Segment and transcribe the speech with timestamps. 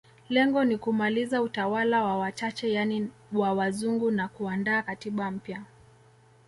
[0.29, 5.63] Lengo ni kumaliza utawala wa wachache yani wa wazungu na kuandaa katiba mpya